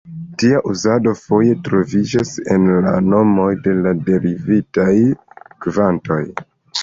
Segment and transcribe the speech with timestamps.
[0.41, 3.75] Tia uzado foje troviĝas en la nomoj de
[4.09, 4.95] derivitaj
[5.67, 6.21] kvantoj.